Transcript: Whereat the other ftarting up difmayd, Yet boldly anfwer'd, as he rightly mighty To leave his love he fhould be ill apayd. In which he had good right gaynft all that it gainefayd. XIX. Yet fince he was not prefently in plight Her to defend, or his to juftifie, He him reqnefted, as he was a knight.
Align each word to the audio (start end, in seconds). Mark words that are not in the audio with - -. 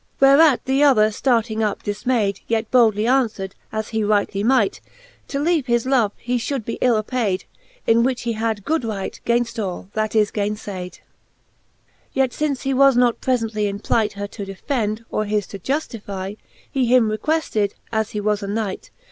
Whereat 0.19 0.65
the 0.65 0.81
other 0.81 1.09
ftarting 1.09 1.61
up 1.63 1.83
difmayd, 1.83 2.41
Yet 2.47 2.71
boldly 2.71 3.03
anfwer'd, 3.03 3.51
as 3.71 3.89
he 3.89 4.03
rightly 4.03 4.43
mighty 4.43 4.81
To 5.27 5.37
leave 5.39 5.67
his 5.67 5.85
love 5.85 6.11
he 6.17 6.39
fhould 6.39 6.65
be 6.65 6.79
ill 6.81 6.95
apayd. 7.03 7.43
In 7.85 8.01
which 8.01 8.23
he 8.23 8.33
had 8.33 8.65
good 8.65 8.83
right 8.83 9.21
gaynft 9.27 9.63
all 9.63 9.89
that 9.93 10.15
it 10.15 10.33
gainefayd. 10.33 10.93
XIX. 10.93 11.01
Yet 12.13 12.33
fince 12.33 12.63
he 12.63 12.73
was 12.73 12.97
not 12.97 13.21
prefently 13.21 13.67
in 13.69 13.77
plight 13.77 14.13
Her 14.13 14.25
to 14.25 14.43
defend, 14.43 15.05
or 15.11 15.25
his 15.25 15.45
to 15.45 15.59
juftifie, 15.59 16.37
He 16.71 16.87
him 16.87 17.07
reqnefted, 17.11 17.73
as 17.91 18.09
he 18.09 18.19
was 18.19 18.41
a 18.41 18.47
knight. 18.47 18.89